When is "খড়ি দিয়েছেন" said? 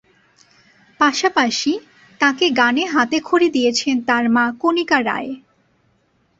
3.25-3.95